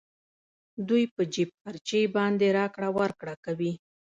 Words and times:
دوی 0.87 1.03
په 1.15 1.21
جېب 1.33 1.49
خرچې 1.61 2.01
باندې 2.17 2.47
راکړه 2.57 2.89
ورکړه 2.97 3.33
کوي 3.45 3.73